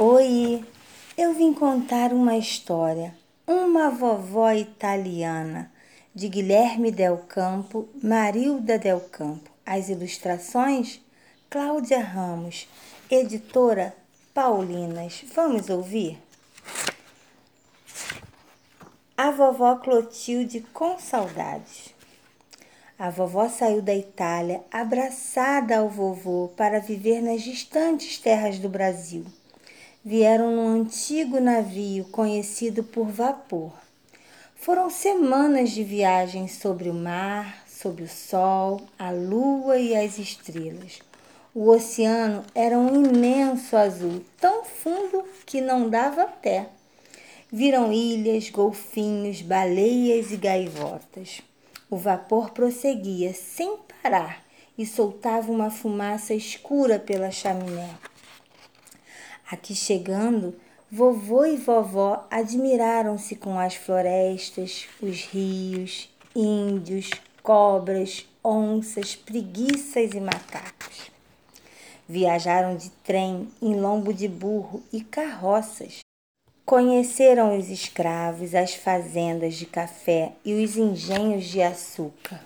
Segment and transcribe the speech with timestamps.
[0.00, 0.64] Oi,
[1.16, 3.12] eu vim contar uma história.
[3.44, 5.72] Uma vovó italiana,
[6.14, 9.50] de Guilherme Del Campo, Marilda Del Campo.
[9.66, 11.00] As ilustrações,
[11.50, 12.68] Cláudia Ramos,
[13.10, 13.92] editora
[14.32, 15.24] Paulinas.
[15.34, 16.16] Vamos ouvir?
[19.16, 21.92] A vovó Clotilde com saudades.
[22.96, 29.26] A vovó saiu da Itália, abraçada ao vovô, para viver nas distantes terras do Brasil
[30.08, 33.74] vieram num antigo navio conhecido por vapor.
[34.56, 41.00] Foram semanas de viagem sobre o mar, sob o sol, a lua e as estrelas.
[41.54, 46.70] O oceano era um imenso azul, tão fundo que não dava pé.
[47.52, 51.42] Viram ilhas, golfinhos, baleias e gaivotas.
[51.90, 54.42] O vapor prosseguia sem parar
[54.78, 57.90] e soltava uma fumaça escura pela chaminé.
[59.50, 60.54] Aqui chegando,
[60.92, 67.08] vovô e vovó admiraram-se com as florestas, os rios, índios,
[67.42, 71.10] cobras, onças, preguiças e macacos.
[72.06, 76.00] Viajaram de trem, em lombo de burro e carroças.
[76.66, 82.42] Conheceram os escravos, as fazendas de café e os engenhos de açúcar.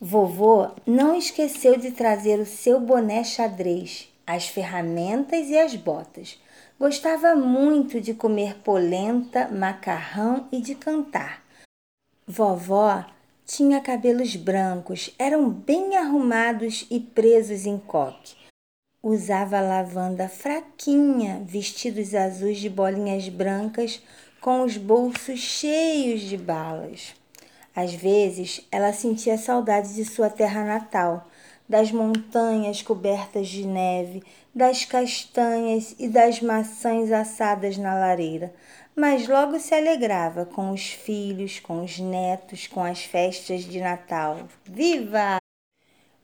[0.00, 6.40] Vovô não esqueceu de trazer o seu boné xadrez as ferramentas e as botas.
[6.78, 11.42] Gostava muito de comer polenta, macarrão e de cantar.
[12.26, 13.04] Vovó
[13.44, 18.36] tinha cabelos brancos, eram bem arrumados e presos em coque.
[19.02, 24.00] Usava lavanda fraquinha, vestidos azuis de bolinhas brancas,
[24.40, 27.14] com os bolsos cheios de balas.
[27.74, 31.28] Às vezes, ela sentia saudade de sua terra natal,
[31.70, 38.52] das montanhas cobertas de neve, das castanhas e das maçãs assadas na lareira,
[38.96, 44.48] mas logo se alegrava com os filhos, com os netos, com as festas de Natal.
[44.64, 45.38] Viva!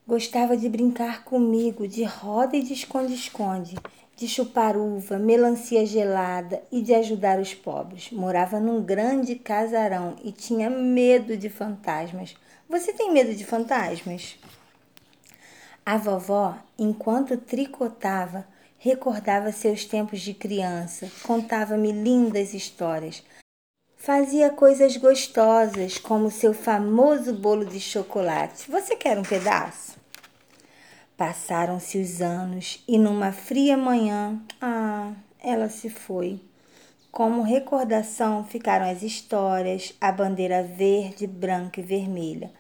[0.05, 3.77] Gostava de brincar comigo de roda e de esconde-esconde,
[4.17, 8.11] de chupar uva, melancia gelada e de ajudar os pobres.
[8.11, 12.34] Morava num grande casarão e tinha medo de fantasmas.
[12.69, 14.37] Você tem medo de fantasmas?
[15.89, 18.45] A vovó, enquanto tricotava,
[18.77, 23.23] recordava seus tempos de criança, contava-me lindas histórias.
[23.97, 28.69] Fazia coisas gostosas, como seu famoso bolo de chocolate.
[28.69, 29.97] Você quer um pedaço?
[31.17, 36.41] Passaram-se os anos e numa fria manhã, ah, ela se foi.
[37.13, 42.51] Como recordação ficaram as histórias, a bandeira verde, branca e vermelha.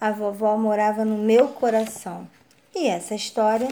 [0.00, 2.26] A vovó morava no meu coração.
[2.74, 3.68] E essa história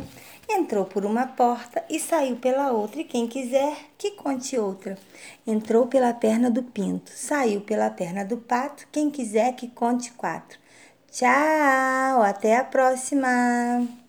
[0.49, 4.99] entrou por uma porta e saiu pela outra, e quem quiser que conte outra.
[5.47, 10.59] Entrou pela perna do pinto, saiu pela perna do pato, quem quiser que conte quatro.
[11.11, 14.00] Tchau, até a próxima!